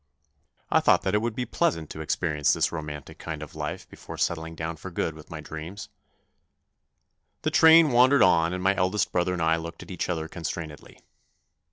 I 0.71 0.79
thought 0.79 1.03
that 1.03 1.13
it 1.13 1.21
would 1.21 1.35
be 1.35 1.45
pleasant 1.45 1.91
to 1.91 2.01
experience 2.01 2.53
this 2.53 2.71
romantic 2.71 3.19
kind 3.19 3.43
of 3.43 3.51
5 3.51 3.51
50 3.51 3.61
THE 3.61 3.61
NEW 3.61 3.67
BOY 3.67 3.71
life 3.71 3.89
before 3.91 4.17
settling 4.17 4.55
down 4.55 4.75
for 4.77 4.89
good 4.89 5.13
with 5.13 5.29
my 5.29 5.41
dreams. 5.41 5.89
The 7.43 7.51
train 7.51 7.91
wandered 7.91 8.23
on 8.23 8.51
and 8.51 8.63
my 8.63 8.75
eldest 8.75 9.11
brother 9.11 9.33
and 9.33 9.43
I 9.43 9.57
looked 9.57 9.83
at 9.83 9.91
each 9.91 10.09
other 10.09 10.27
constrainedly. 10.27 10.97